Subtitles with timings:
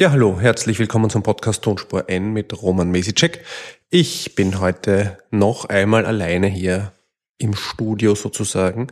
[0.00, 3.44] Ja, hallo, herzlich willkommen zum Podcast Tonspur N mit Roman Mesicek.
[3.90, 6.92] Ich bin heute noch einmal alleine hier
[7.36, 8.86] im Studio sozusagen.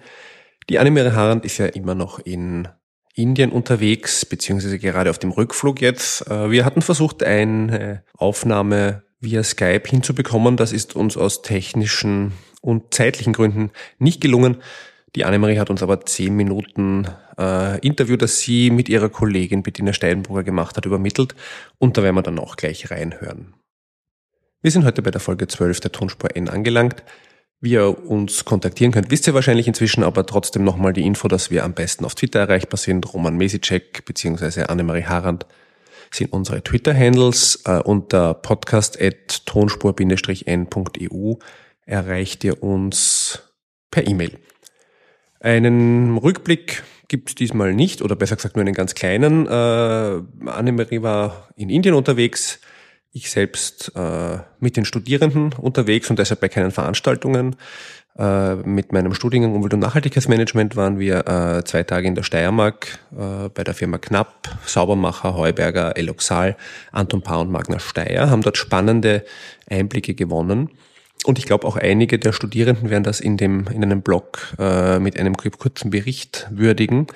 [0.68, 2.68] Die Annemere Harand ist ja immer noch in
[3.14, 6.30] Indien unterwegs, beziehungsweise gerade auf dem Rückflug jetzt.
[6.30, 10.58] Äh, wir hatten versucht, eine Aufnahme via Skype hinzubekommen.
[10.58, 14.58] Das ist uns aus technischen und zeitlichen Gründen nicht gelungen.
[15.18, 19.92] Die Annemarie hat uns aber zehn Minuten äh, Interview, das sie mit ihrer Kollegin Bettina
[19.92, 21.34] Steinbrugger gemacht hat, übermittelt.
[21.78, 23.54] Und da werden wir dann auch gleich reinhören.
[24.62, 27.02] Wir sind heute bei der Folge 12 der Tonspur N angelangt.
[27.60, 31.50] Wie ihr uns kontaktieren könnt, wisst ihr wahrscheinlich inzwischen, aber trotzdem nochmal die Info, dass
[31.50, 33.12] wir am besten auf Twitter erreichbar sind.
[33.12, 34.66] Roman Mesicek bzw.
[34.66, 35.46] Annemarie Harand
[36.12, 37.62] sind unsere Twitter-Handles.
[37.64, 41.34] Äh, unter podcast.tonspur-n.eu
[41.86, 43.42] erreicht ihr uns
[43.90, 44.38] per E-Mail.
[45.40, 49.46] Einen Rückblick gibt es diesmal nicht, oder besser gesagt nur einen ganz kleinen.
[49.46, 52.60] Äh, Annemarie war in Indien unterwegs,
[53.12, 57.56] ich selbst äh, mit den Studierenden unterwegs und deshalb bei keinen Veranstaltungen.
[58.18, 62.98] Äh, mit meinem Studiengang Umwelt- und Nachhaltigkeitsmanagement waren wir äh, zwei Tage in der Steiermark
[63.16, 66.56] äh, bei der Firma Knapp, Saubermacher, Heuberger, Eloxal,
[66.90, 69.24] Anton Paar und Magna Steyr, haben dort spannende
[69.70, 70.70] Einblicke gewonnen.
[71.28, 74.98] Und ich glaube auch einige der Studierenden werden das in dem in einem Blog äh,
[74.98, 77.06] mit einem kurzen Bericht würdigen.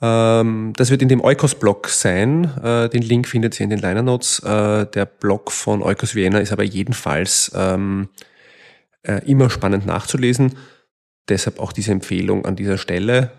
[0.00, 2.44] Ähm, das wird in dem Eukos-Blog sein.
[2.62, 4.38] Äh, den Link findet ihr in den Liner Notes.
[4.38, 8.08] Äh, der Blog von Eukos Vienna ist aber jedenfalls ähm,
[9.02, 10.56] äh, immer spannend nachzulesen.
[11.28, 13.30] Deshalb auch diese Empfehlung an dieser Stelle.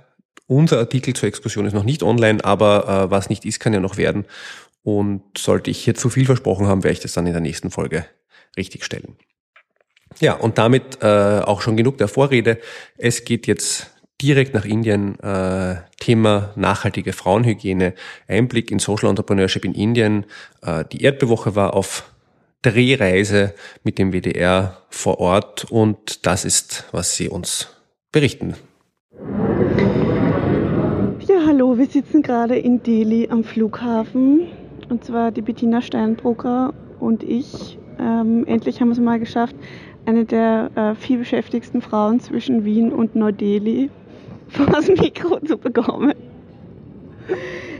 [0.45, 3.79] Unser Artikel zur Exkursion ist noch nicht online, aber äh, was nicht ist, kann ja
[3.79, 4.25] noch werden.
[4.83, 7.71] Und sollte ich hier zu viel versprochen haben, werde ich das dann in der nächsten
[7.71, 8.05] Folge
[8.55, 9.17] richtigstellen.
[10.19, 12.57] Ja, und damit äh, auch schon genug der Vorrede.
[12.97, 15.19] Es geht jetzt direkt nach Indien.
[15.19, 17.93] Äh, Thema nachhaltige Frauenhygiene,
[18.27, 20.25] Einblick in Social Entrepreneurship in Indien.
[20.61, 22.11] Äh, die Erdbewoche war auf
[22.61, 27.69] Drehreise mit dem WDR vor Ort und das ist, was sie uns
[28.11, 28.55] berichten.
[31.27, 34.47] Ja, hallo, wir sitzen gerade in Delhi am Flughafen
[34.89, 37.77] und zwar die Bettina Steinbrucker und ich.
[37.99, 39.55] Ähm, endlich haben wir es mal geschafft,
[40.05, 43.89] eine der äh, viel beschäftigsten Frauen zwischen Wien und Neu-Delhi
[44.47, 46.13] vor das Mikro zu bekommen.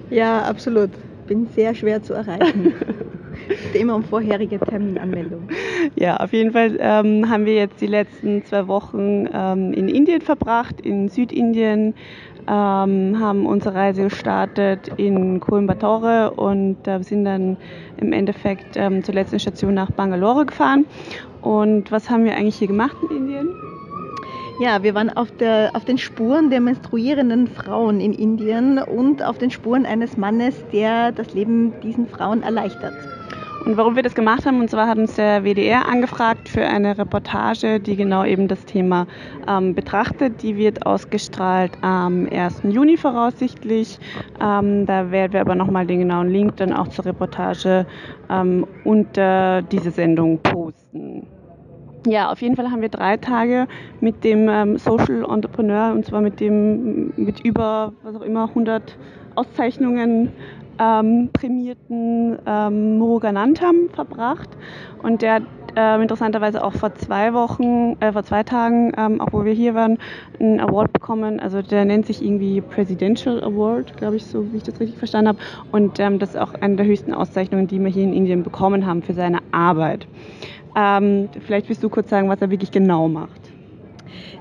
[0.09, 0.89] Ja, absolut.
[1.27, 2.73] Bin sehr schwer zu erreichen.
[3.73, 5.47] immer um vorherige Terminanmeldung.
[5.95, 10.21] Ja, auf jeden Fall ähm, haben wir jetzt die letzten zwei Wochen ähm, in Indien
[10.21, 11.93] verbracht, in Südindien,
[12.47, 17.57] ähm, haben unsere Reise gestartet in Coimbatore und äh, sind dann
[17.97, 20.85] im Endeffekt ähm, zur letzten Station nach Bangalore gefahren.
[21.41, 23.49] Und was haben wir eigentlich hier gemacht in Indien?
[24.59, 29.37] Ja, wir waren auf, der, auf den Spuren der menstruierenden Frauen in Indien und auf
[29.37, 32.93] den Spuren eines Mannes, der das Leben diesen Frauen erleichtert.
[33.65, 36.99] Und warum wir das gemacht haben, und zwar hat uns der WDR angefragt für eine
[36.99, 39.07] Reportage, die genau eben das Thema
[39.47, 40.43] ähm, betrachtet.
[40.43, 42.61] Die wird ausgestrahlt am 1.
[42.69, 43.97] Juni voraussichtlich.
[44.39, 47.87] Ähm, da werden wir aber nochmal den genauen Link dann auch zur Reportage
[48.29, 51.25] ähm, unter diese Sendung posten.
[52.05, 53.67] Ja, auf jeden Fall haben wir drei Tage
[53.99, 58.95] mit dem ähm, Social Entrepreneur und zwar mit dem mit über was auch immer 100
[59.33, 60.31] Auszeichnungen
[60.77, 64.49] ähm, prämierten ähm, Muruganantam verbracht
[65.01, 65.43] und der hat
[65.75, 69.75] äh, interessanterweise auch vor zwei Wochen, äh, vor zwei Tagen, ähm, auch wo wir hier
[69.75, 69.97] waren,
[70.39, 71.39] einen Award bekommen.
[71.39, 75.29] Also der nennt sich irgendwie Presidential Award, glaube ich, so wie ich das richtig verstanden
[75.29, 75.39] habe.
[75.71, 78.85] Und ähm, das ist auch eine der höchsten Auszeichnungen, die wir hier in Indien bekommen
[78.85, 80.07] haben für seine Arbeit.
[80.75, 83.41] Ähm, vielleicht willst du kurz sagen, was er wirklich genau macht.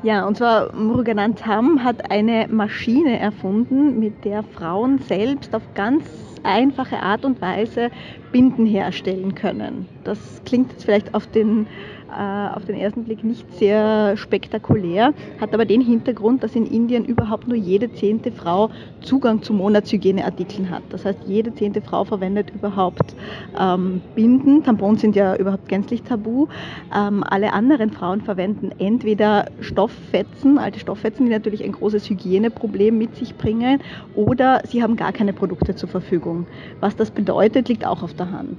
[0.02, 6.04] Ja, und zwar Muruganan Tam hat eine Maschine erfunden, mit der Frauen selbst auf ganz
[6.42, 7.90] einfache Art und Weise
[8.30, 9.86] Binden herstellen können.
[10.04, 11.66] Das klingt jetzt vielleicht auf den
[12.08, 17.48] auf den ersten Blick nicht sehr spektakulär, hat aber den Hintergrund, dass in Indien überhaupt
[17.48, 18.70] nur jede zehnte Frau
[19.00, 20.82] Zugang zu Monatshygieneartikeln hat.
[20.90, 23.14] Das heißt, jede zehnte Frau verwendet überhaupt
[23.58, 24.62] ähm, Binden.
[24.62, 26.46] Tampons sind ja überhaupt gänzlich tabu.
[26.94, 33.16] Ähm, alle anderen Frauen verwenden entweder Stofffetzen, alte Stofffetzen, die natürlich ein großes Hygieneproblem mit
[33.16, 33.80] sich bringen,
[34.14, 36.46] oder sie haben gar keine Produkte zur Verfügung.
[36.80, 38.58] Was das bedeutet, liegt auch auf der Hand.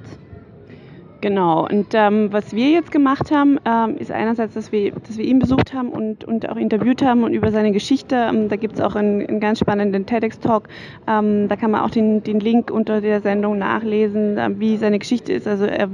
[1.22, 5.26] Genau, und ähm, was wir jetzt gemacht haben, ähm, ist einerseits, dass wir, dass wir
[5.26, 8.16] ihn besucht haben und, und auch interviewt haben und über seine Geschichte.
[8.16, 10.68] Ähm, da gibt es auch einen, einen, ganz spannenden TEDx-Talk.
[11.08, 15.00] Ähm, da kann man auch den, den Link unter der Sendung nachlesen, äh, wie seine
[15.00, 15.48] Geschichte ist.
[15.48, 15.90] Also er,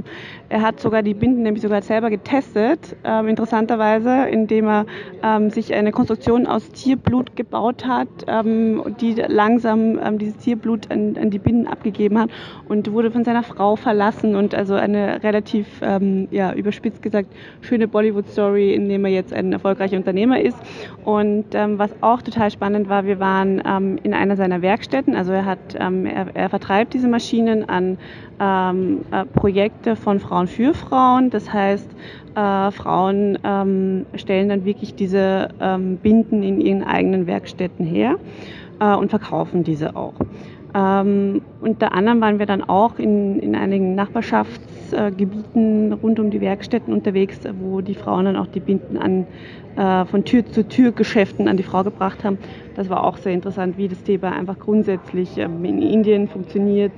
[0.49, 4.85] er hat sogar die Binden nämlich sogar selber getestet, ähm, interessanterweise, indem er
[5.23, 8.07] ähm, sich eine Konstruktion aus Tierblut gebaut hat,
[9.01, 12.29] die langsam dieses Tierblut an, an die Binden abgegeben hat
[12.67, 17.29] und wurde von seiner Frau verlassen und also eine relativ, ähm, ja, überspitzt gesagt,
[17.61, 20.57] schöne Bollywood-Story, in dem er jetzt ein erfolgreicher Unternehmer ist.
[21.05, 25.31] Und ähm, was auch total spannend war, wir waren ähm, in einer seiner Werkstätten, also
[25.31, 27.97] er hat, ähm, er, er vertreibt diese Maschinen an
[28.39, 31.29] ähm, äh, Projekte von Frauen für Frauen.
[31.29, 31.89] Das heißt,
[32.35, 35.49] äh, Frauen ähm, stellen dann wirklich diese
[36.01, 38.17] Binden in ihren eigenen Werkstätten her
[38.81, 40.13] äh, und verkaufen diese auch.
[40.73, 46.93] Ähm, unter anderem waren wir dann auch in, in einigen Nachbarschaftsgebieten rund um die Werkstätten
[46.93, 49.27] unterwegs, wo die Frauen dann auch die Binden an,
[49.75, 52.37] äh, von Tür zu Tür Geschäften an die Frau gebracht haben.
[52.75, 56.93] Das war auch sehr interessant, wie das Thema einfach grundsätzlich ähm, in Indien funktioniert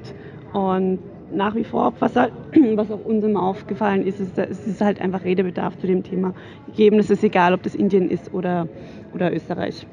[0.53, 0.99] und
[1.31, 2.33] nach wie vor, was, halt,
[2.75, 6.35] was auch uns immer aufgefallen ist, ist, es ist halt einfach Redebedarf zu dem Thema
[6.67, 6.99] gegeben.
[6.99, 8.67] Es ist egal, ob das Indien ist oder,
[9.13, 9.87] oder Österreich.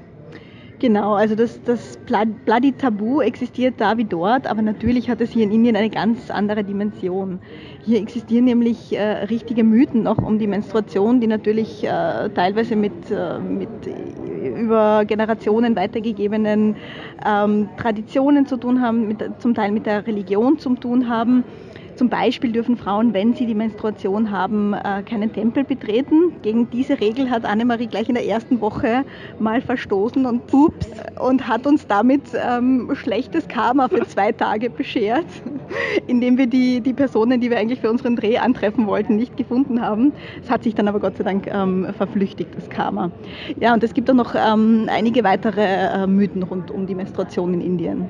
[0.80, 1.98] Genau, also das, das
[2.46, 6.30] Bloody Tabu existiert da wie dort, aber natürlich hat es hier in Indien eine ganz
[6.30, 7.38] andere Dimension.
[7.84, 13.10] Hier existieren nämlich äh, richtige Mythen noch um die Menstruation, die natürlich äh, teilweise mit,
[13.10, 13.68] äh, mit
[14.58, 16.76] über Generationen weitergegebenen
[17.26, 21.44] ähm, Traditionen zu tun haben, mit, zum Teil mit der Religion zu tun haben.
[22.00, 26.32] Zum Beispiel dürfen Frauen, wenn sie die Menstruation haben, äh, keinen Tempel betreten.
[26.41, 29.05] Gegen diese Regel hat Annemarie gleich in der ersten Woche
[29.38, 30.88] mal verstoßen und ups
[31.20, 35.26] und hat uns damit ähm, schlechtes Karma für zwei Tage beschert,
[36.06, 39.82] indem wir die, die Personen, die wir eigentlich für unseren Dreh antreffen wollten, nicht gefunden
[39.82, 40.14] haben.
[40.43, 43.11] Es hat sich dann aber Gott sei Dank ähm, verflüchtigt, das Karma.
[43.61, 47.52] Ja, und es gibt auch noch ähm, einige weitere äh, Mythen rund um die Menstruation
[47.52, 48.08] in Indien.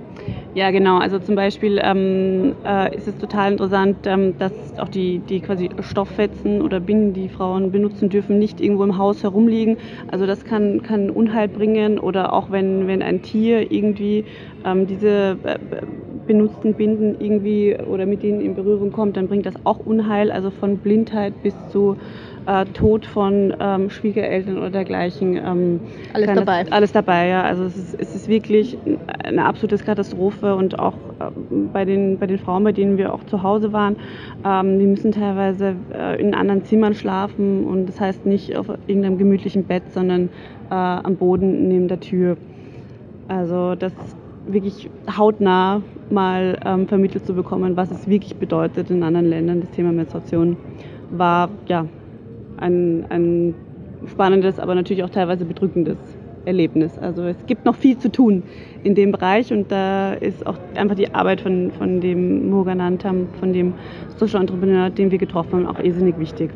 [0.54, 0.98] Ja, genau.
[0.98, 5.40] Also zum Beispiel ähm, äh, ist es total interessant, interessant, ähm, dass auch die, die
[5.40, 9.76] quasi Stofffetzen oder Binden, die Frauen benutzen dürfen, nicht irgendwo im Haus herumliegen.
[10.06, 14.24] Also das kann, kann Unheil bringen oder auch wenn, wenn ein Tier irgendwie
[14.64, 15.58] ähm, diese äh,
[16.30, 20.52] benutzten Binden irgendwie oder mit denen in Berührung kommt, dann bringt das auch Unheil, also
[20.52, 21.96] von Blindheit bis zu
[22.46, 25.36] äh, Tod von ähm, Schwiegereltern oder dergleichen.
[25.36, 25.80] Ähm,
[26.12, 26.62] alles dabei.
[26.62, 27.42] Das, alles dabei, ja.
[27.42, 28.78] Also es ist, es ist wirklich
[29.24, 31.30] eine absolute Katastrophe und auch äh,
[31.72, 33.96] bei, den, bei den Frauen, bei denen wir auch zu Hause waren,
[34.44, 39.18] ähm, die müssen teilweise äh, in anderen Zimmern schlafen und das heißt nicht auf irgendeinem
[39.18, 40.28] gemütlichen Bett, sondern
[40.70, 42.36] äh, am Boden neben der Tür.
[43.26, 43.92] Also das
[44.52, 49.70] wirklich hautnah mal ähm, vermittelt zu bekommen, was es wirklich bedeutet in anderen Ländern, das
[49.70, 50.56] Thema Menstruation,
[51.10, 51.86] war ja
[52.58, 53.54] ein, ein
[54.06, 55.98] spannendes, aber natürlich auch teilweise bedrückendes
[56.44, 56.98] Erlebnis.
[56.98, 58.42] Also es gibt noch viel zu tun
[58.82, 63.52] in dem Bereich und da ist auch einfach die Arbeit von, von dem Moganantam, von
[63.52, 63.74] dem
[64.16, 66.50] Social Entrepreneur, den wir getroffen haben, auch irrsinnig wichtig.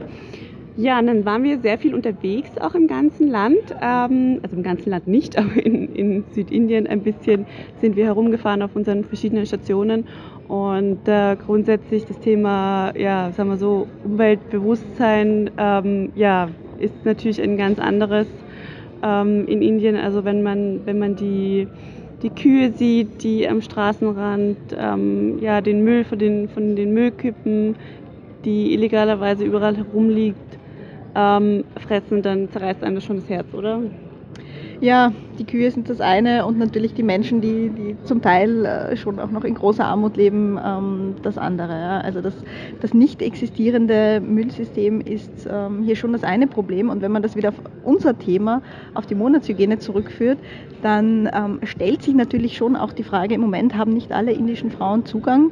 [0.76, 3.76] Ja, und dann waren wir sehr viel unterwegs, auch im ganzen Land.
[3.80, 7.46] Ähm, also im ganzen Land nicht, aber in, in Südindien ein bisschen
[7.80, 10.04] sind wir herumgefahren auf unseren verschiedenen Stationen
[10.48, 16.48] und äh, grundsätzlich das Thema, ja, sagen wir so, Umweltbewusstsein, ähm, ja,
[16.78, 18.26] ist natürlich ein ganz anderes
[19.02, 19.96] ähm, in Indien.
[19.96, 21.68] Also wenn man, wenn man die,
[22.22, 27.76] die Kühe sieht, die am Straßenrand ähm, ja, den Müll von den, von den Müllkippen,
[28.44, 30.53] die illegalerweise überall herumliegt,
[31.14, 33.82] ähm, fressen, dann zerreißt einem das schon das Herz, oder?
[34.80, 38.96] Ja, die Kühe sind das eine und natürlich die Menschen, die, die zum Teil äh,
[38.96, 42.02] schon auch noch in großer Armut leben, ähm, das andere.
[42.04, 42.34] Also das,
[42.80, 47.36] das nicht existierende Müllsystem ist ähm, hier schon das eine Problem und wenn man das
[47.36, 48.62] wieder auf unser Thema,
[48.94, 50.38] auf die Monatshygiene zurückführt,
[50.82, 54.70] dann ähm, stellt sich natürlich schon auch die Frage, im Moment haben nicht alle indischen
[54.70, 55.50] Frauen Zugang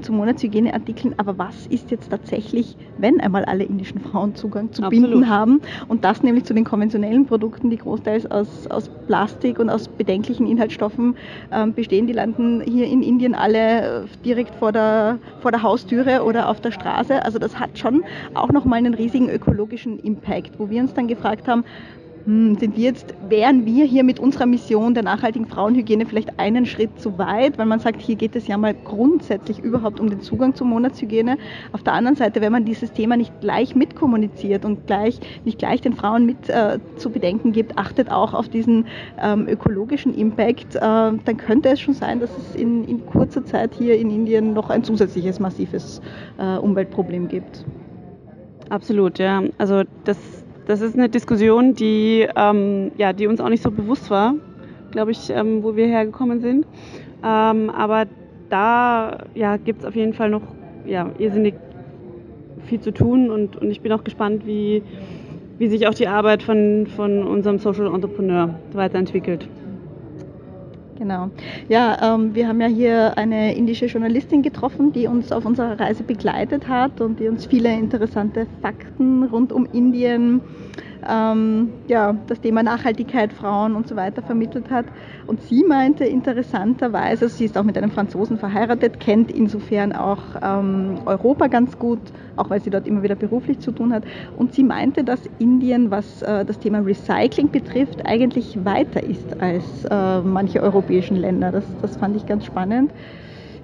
[0.00, 5.10] zu Monatshygieneartikeln, aber was ist jetzt tatsächlich, wenn einmal alle indischen Frauen Zugang zu Absolut.
[5.10, 9.68] Binden haben und das nämlich zu den konventionellen Produkten, die großteils aus, aus Plastik und
[9.68, 11.16] aus bedenklichen Inhaltsstoffen
[11.52, 12.06] ähm, bestehen.
[12.06, 16.62] Die landen hier in Indien alle äh, direkt vor der, vor der Haustüre oder auf
[16.62, 17.22] der Straße.
[17.22, 21.46] Also das hat schon auch nochmal einen riesigen ökologischen Impact, wo wir uns dann gefragt
[21.46, 21.62] haben,
[22.24, 27.00] sind wir jetzt, wären wir hier mit unserer Mission der nachhaltigen Frauenhygiene vielleicht einen Schritt
[27.00, 30.54] zu weit, weil man sagt, hier geht es ja mal grundsätzlich überhaupt um den Zugang
[30.54, 31.36] zur Monatshygiene.
[31.72, 35.80] Auf der anderen Seite, wenn man dieses Thema nicht gleich mitkommuniziert und gleich, nicht gleich
[35.80, 38.86] den Frauen mit äh, zu bedenken gibt, achtet auch auf diesen
[39.20, 43.74] ähm, ökologischen Impact, äh, dann könnte es schon sein, dass es in, in, kurzer Zeit
[43.74, 46.00] hier in Indien noch ein zusätzliches massives
[46.38, 47.64] äh, Umweltproblem gibt.
[48.70, 49.42] Absolut, ja.
[49.58, 54.10] Also das das ist eine Diskussion, die, ähm, ja, die uns auch nicht so bewusst
[54.10, 54.34] war,
[54.90, 56.66] glaube ich, ähm, wo wir hergekommen sind.
[57.24, 58.06] Ähm, aber
[58.48, 60.42] da ja, gibt es auf jeden Fall noch
[60.86, 61.54] ja, irrsinnig
[62.64, 64.82] viel zu tun und, und ich bin auch gespannt, wie,
[65.58, 69.48] wie sich auch die Arbeit von, von unserem Social Entrepreneur weiterentwickelt.
[70.96, 71.30] Genau.
[71.68, 76.04] Ja, ähm, wir haben ja hier eine indische Journalistin getroffen, die uns auf unserer Reise
[76.04, 80.42] begleitet hat und die uns viele interessante Fakten rund um Indien
[81.08, 84.86] ähm, ja, das Thema Nachhaltigkeit, Frauen und so weiter vermittelt hat.
[85.26, 90.22] Und sie meinte interessanterweise, also sie ist auch mit einem Franzosen verheiratet, kennt insofern auch
[90.42, 92.00] ähm, Europa ganz gut,
[92.36, 94.04] auch weil sie dort immer wieder beruflich zu tun hat.
[94.36, 99.64] Und sie meinte, dass Indien, was äh, das Thema Recycling betrifft, eigentlich weiter ist als
[99.90, 101.52] äh, manche europäischen Länder.
[101.52, 102.92] Das, das fand ich ganz spannend.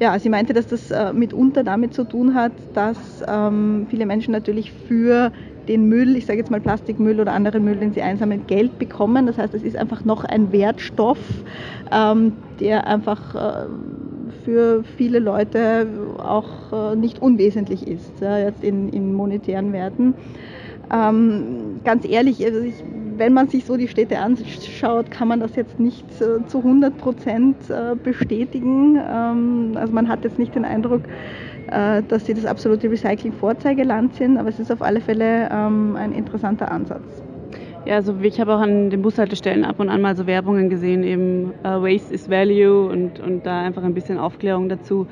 [0.01, 4.31] Ja, sie meinte, dass das äh, mitunter damit zu tun hat, dass ähm, viele Menschen
[4.31, 5.33] natürlich für
[5.69, 9.27] den Müll, ich sage jetzt mal Plastikmüll oder anderen Müll, den sie einsammeln, Geld bekommen.
[9.27, 11.19] Das heißt, es ist einfach noch ein Wertstoff,
[11.93, 13.67] ähm, der einfach äh,
[14.45, 15.87] für viele Leute
[16.19, 20.15] auch äh, nicht unwesentlich ist, ja, jetzt in, in monetären Werten.
[20.91, 22.83] Ähm, ganz ehrlich, also ich,
[23.19, 26.97] wenn man sich so die Städte anschaut, kann man das jetzt nicht äh, zu 100
[26.97, 28.97] Prozent äh, bestätigen.
[28.97, 31.03] Ähm, also man hat jetzt nicht den Eindruck,
[31.69, 36.71] dass sie das absolute Recycling-Vorzeigeland sind, aber es ist auf alle Fälle ähm, ein interessanter
[36.71, 37.23] Ansatz.
[37.85, 41.03] Ja, also ich habe auch an den Bushaltestellen ab und an mal so Werbungen gesehen,
[41.05, 45.07] eben uh, Waste is Value und, und da einfach ein bisschen Aufklärung dazu.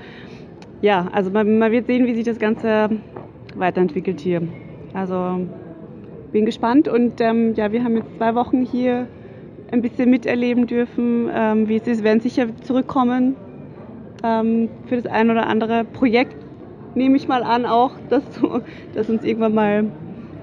[0.83, 2.91] Ja, also man, man wird sehen, wie sich das Ganze
[3.55, 4.43] weiterentwickelt hier.
[4.93, 5.47] Also
[6.33, 9.07] bin gespannt und ähm, ja, wir haben jetzt zwei Wochen hier
[9.73, 11.99] ein bisschen miterleben dürfen, ähm, wie es ist.
[11.99, 13.37] Wir werden sicher zurückkommen
[14.23, 16.46] ähm, für das ein oder andere Projekt,
[16.97, 18.23] nehme ich mal an, auch, dass,
[18.95, 19.85] dass uns irgendwann mal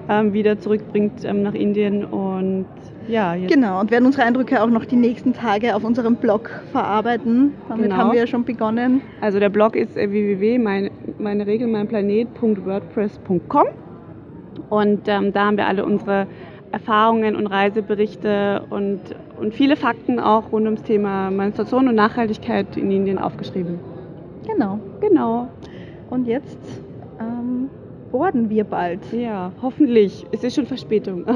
[0.08, 2.66] ähm, wieder zurückbringt ähm, nach Indien und
[3.08, 3.34] ja.
[3.34, 3.52] Jetzt.
[3.52, 7.52] Genau, und werden unsere Eindrücke auch noch die nächsten Tage auf unserem Blog verarbeiten.
[7.68, 7.96] Damit genau.
[7.96, 9.02] haben wir ja schon begonnen.
[9.20, 10.90] Also der Blog ist äh, www.meine
[14.70, 16.26] und ähm, da haben wir alle unsere
[16.72, 19.00] Erfahrungen und Reiseberichte und,
[19.38, 23.78] und viele Fakten auch rund ums Thema Menstruation und Nachhaltigkeit in Indien aufgeschrieben.
[24.46, 24.80] Genau.
[25.00, 25.48] Genau.
[26.14, 26.56] Und jetzt
[27.18, 27.68] ähm,
[28.12, 29.00] boarden wir bald.
[29.12, 30.24] Ja, hoffentlich.
[30.30, 31.26] Es ist schon Verspätung.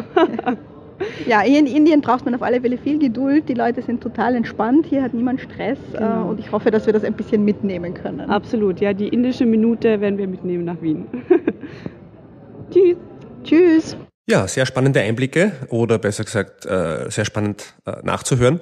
[1.27, 3.49] ja, in Indien braucht man auf alle Fälle viel Geduld.
[3.49, 4.87] Die Leute sind total entspannt.
[4.87, 5.79] Hier hat niemand Stress.
[5.95, 6.31] Äh, genau.
[6.31, 8.21] und ich hoffe, dass wir das ein bisschen mitnehmen können.
[8.31, 8.81] Absolut.
[8.81, 11.07] Ja, die indische Minute werden wir mitnehmen nach Wien.
[12.71, 12.97] Tschüss.
[13.43, 13.97] Tschüss.
[14.31, 18.61] Ja, sehr spannende Einblicke oder besser gesagt äh, sehr spannend äh, nachzuhören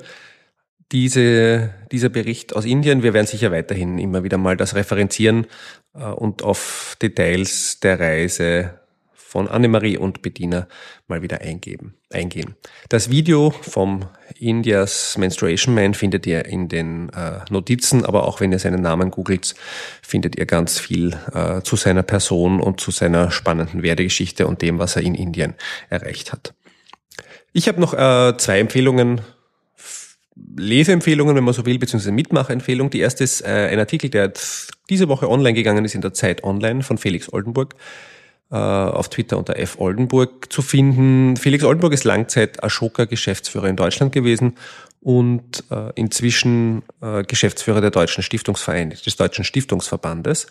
[0.92, 3.02] diese, dieser Bericht aus Indien.
[3.02, 5.46] Wir werden sicher weiterhin immer wieder mal das referenzieren
[5.94, 8.80] äh, und auf Details der Reise
[9.36, 10.68] von Annemarie und Bediener
[11.08, 12.54] mal wieder eingeben, eingehen.
[12.88, 14.06] Das Video vom
[14.38, 19.10] Indias Menstruation Man findet ihr in den äh, Notizen, aber auch wenn ihr seinen Namen
[19.10, 19.54] googelt,
[20.00, 24.78] findet ihr ganz viel äh, zu seiner Person und zu seiner spannenden Werdegeschichte und dem,
[24.78, 25.54] was er in Indien
[25.90, 26.54] erreicht hat.
[27.52, 29.20] Ich habe noch äh, zwei Empfehlungen
[30.56, 32.90] Leseempfehlungen, wenn man so will, beziehungsweise Mitmachempfehlung.
[32.90, 34.32] Die erste ist äh, ein Artikel, der
[34.90, 37.74] diese Woche online gegangen ist in der Zeit Online von Felix Oldenburg
[38.50, 39.78] äh, auf Twitter unter F.
[39.78, 41.36] Oldenburg zu finden.
[41.36, 44.54] Felix Oldenburg ist Langzeit Ashoka-Geschäftsführer in Deutschland gewesen
[45.06, 50.48] und äh, inzwischen äh, Geschäftsführer der Deutschen Stiftungsverein, des Deutschen Stiftungsverbandes.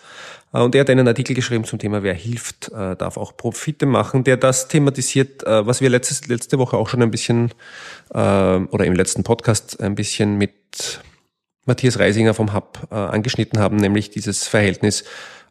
[0.54, 3.86] Äh, und er hat einen Artikel geschrieben zum Thema Wer hilft, äh, darf auch Profite
[3.86, 7.52] machen, der das thematisiert, äh, was wir letztes, letzte Woche auch schon ein bisschen
[8.14, 11.02] äh, oder im letzten Podcast ein bisschen mit
[11.66, 15.04] Matthias Reisinger vom Hub äh, angeschnitten haben, nämlich dieses Verhältnis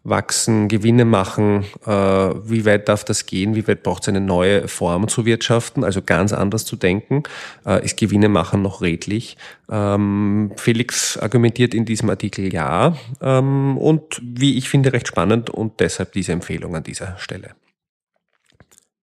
[0.05, 4.69] wachsen, Gewinne machen, äh, wie weit darf das gehen, wie weit braucht es eine neue
[4.69, 7.23] Form zu wirtschaften, also ganz anders zu denken,
[7.67, 9.39] äh, ist Gewinne machen noch redlich.
[9.71, 12.97] Ähm, Felix argumentiert in diesem Artikel ja.
[13.23, 17.53] Ähm, und wie ich finde recht spannend und deshalb diese Empfehlung an dieser Stelle.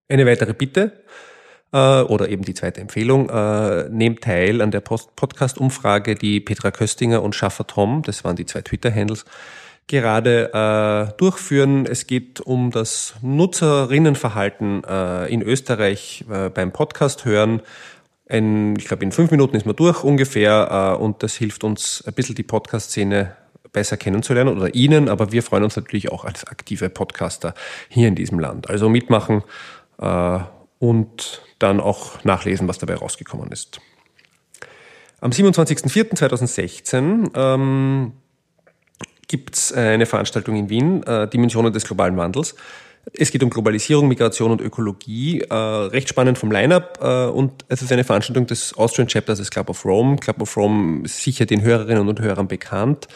[0.08, 1.02] Eine weitere Bitte
[1.72, 7.22] äh, oder eben die zweite Empfehlung, äh, nehmt teil an der Podcast-Umfrage, die Petra Köstinger
[7.22, 9.24] und Schaffer Tom, das waren die zwei Twitter-Handles,
[9.86, 11.86] gerade äh, durchführen.
[11.86, 17.62] Es geht um das Nutzerinnenverhalten äh, in Österreich äh, beim Podcast hören.
[18.28, 22.02] Ein, ich glaube, in fünf Minuten ist man durch ungefähr äh, und das hilft uns
[22.06, 23.36] ein bisschen die Podcast-Szene
[23.72, 27.54] besser kennenzulernen oder Ihnen, aber wir freuen uns natürlich auch als aktive Podcaster
[27.88, 28.70] hier in diesem Land.
[28.70, 29.42] Also mitmachen
[29.98, 30.38] äh,
[30.78, 33.80] und dann auch nachlesen, was dabei rausgekommen ist.
[35.20, 38.12] Am 27.04.2016 ähm,
[39.32, 42.54] gibt es eine Veranstaltung in Wien, äh, Dimensionen des globalen Wandels.
[43.14, 45.40] Es geht um Globalisierung, Migration und Ökologie.
[45.40, 46.98] Äh, recht spannend vom Line-up.
[47.02, 50.16] Äh, und es ist eine Veranstaltung des Austrian Chapters des Club of Rome.
[50.16, 53.08] Club of Rome ist sicher den Hörerinnen und Hörern bekannt.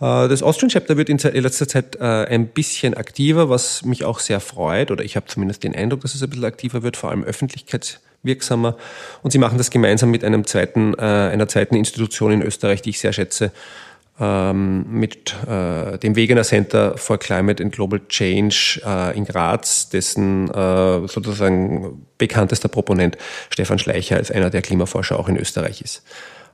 [0.00, 4.18] Äh, das Austrian Chapter wird in letzter Zeit äh, ein bisschen aktiver, was mich auch
[4.18, 4.90] sehr freut.
[4.90, 8.76] Oder ich habe zumindest den Eindruck, dass es ein bisschen aktiver wird, vor allem öffentlichkeitswirksamer.
[9.22, 12.90] Und sie machen das gemeinsam mit einem zweiten, äh, einer zweiten Institution in Österreich, die
[12.90, 13.52] ich sehr schätze,
[14.22, 21.08] mit äh, dem Wegener Center for Climate and Global Change äh, in Graz, dessen äh,
[21.08, 23.18] sozusagen bekanntester Proponent
[23.50, 26.02] Stefan Schleicher als einer der Klimaforscher auch in Österreich ist.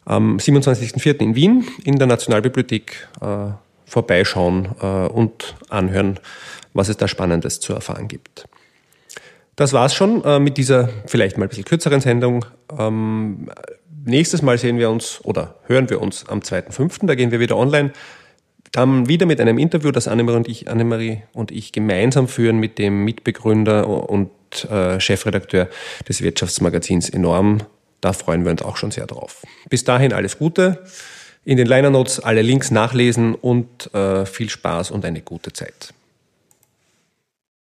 [0.04, 1.18] Am 27.04.
[1.20, 3.50] in Wien in der Nationalbibliothek äh,
[3.84, 6.18] vorbeischauen äh, und anhören,
[6.72, 8.46] was es da Spannendes zu erfahren gibt.
[9.56, 12.44] Das war's schon äh, mit dieser vielleicht mal ein bisschen kürzeren Sendung.
[12.78, 13.50] Ähm,
[14.08, 17.56] nächstes Mal sehen wir uns oder hören wir uns am 2.5., da gehen wir wieder
[17.56, 17.92] online.
[18.72, 22.78] Dann wieder mit einem Interview, das Annemarie und ich, Annemarie und ich gemeinsam führen mit
[22.78, 24.30] dem Mitbegründer und
[24.70, 25.68] äh, Chefredakteur
[26.08, 27.58] des Wirtschaftsmagazins Enorm.
[28.00, 29.42] Da freuen wir uns auch schon sehr drauf.
[29.70, 30.84] Bis dahin alles Gute.
[31.44, 35.94] In den Liner Notes alle Links nachlesen und äh, viel Spaß und eine gute Zeit.